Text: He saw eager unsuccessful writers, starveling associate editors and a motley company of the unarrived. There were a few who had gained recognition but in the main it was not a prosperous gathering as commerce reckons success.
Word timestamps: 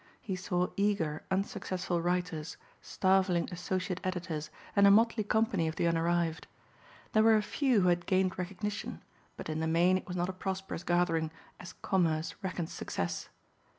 He 0.19 0.35
saw 0.35 0.69
eager 0.77 1.21
unsuccessful 1.29 2.01
writers, 2.01 2.57
starveling 2.81 3.47
associate 3.51 3.99
editors 4.03 4.49
and 4.75 4.87
a 4.87 4.89
motley 4.89 5.23
company 5.23 5.67
of 5.67 5.75
the 5.75 5.85
unarrived. 5.85 6.47
There 7.13 7.21
were 7.21 7.35
a 7.35 7.43
few 7.43 7.81
who 7.81 7.89
had 7.89 8.07
gained 8.07 8.39
recognition 8.39 9.03
but 9.37 9.47
in 9.47 9.59
the 9.59 9.67
main 9.67 9.99
it 9.99 10.07
was 10.07 10.17
not 10.17 10.27
a 10.27 10.33
prosperous 10.33 10.83
gathering 10.83 11.29
as 11.59 11.73
commerce 11.83 12.33
reckons 12.41 12.73
success. 12.73 13.29